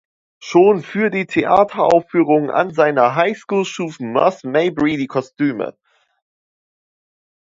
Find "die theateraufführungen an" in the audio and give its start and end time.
1.11-2.73